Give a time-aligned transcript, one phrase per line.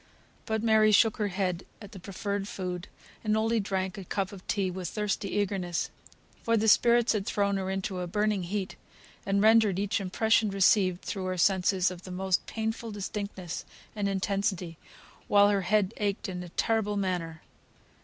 [0.47, 2.87] But Mary shook her head at the proffered food,
[3.23, 5.91] and only drank a cup of tea with thirsty eagerness.
[6.41, 8.75] For the spirits had thrown her into a burning heat,
[9.27, 13.63] and rendered each impression received through her senses of the most painful distinctness
[13.95, 14.79] and intensity,
[15.27, 17.43] while her head ached in a terrible manner.